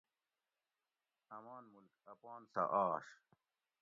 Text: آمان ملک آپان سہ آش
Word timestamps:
آمان 1.35 1.63
ملک 1.73 1.93
آپان 2.13 2.41
سہ 2.53 2.63
آش 2.85 3.05